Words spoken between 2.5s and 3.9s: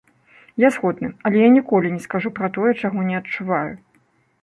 тое, чаго не адчуваю.